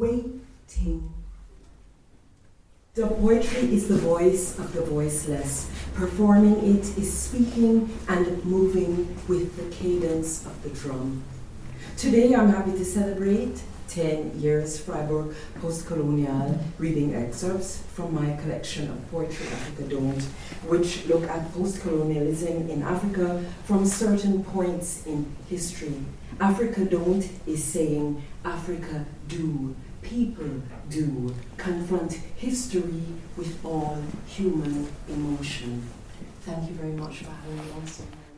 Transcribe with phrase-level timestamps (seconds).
[0.00, 1.12] waiting.
[2.94, 5.70] Dub poetry is the voice of the voiceless.
[5.94, 11.22] Performing it is speaking and moving with the cadence of the drum.
[11.98, 19.10] Today I'm happy to celebrate 10 years Freiburg Postcolonial, reading excerpts from my collection of
[19.10, 20.22] Poetry Africa Don't,
[20.68, 25.94] which look at postcolonialism in Africa from certain points in history.
[26.38, 33.02] Africa Don't is saying Africa Do people do confront history
[33.36, 35.82] with all human emotion.
[36.42, 38.29] Thank you very much for having me on.